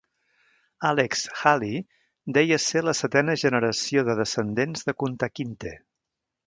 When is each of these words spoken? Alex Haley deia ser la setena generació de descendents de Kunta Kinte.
Alex 0.91 1.27
Haley 1.41 1.77
deia 2.39 2.59
ser 2.65 2.83
la 2.89 2.97
setena 3.03 3.39
generació 3.45 4.09
de 4.09 4.19
descendents 4.23 4.87
de 4.89 5.01
Kunta 5.03 5.35
Kinte. 5.39 5.81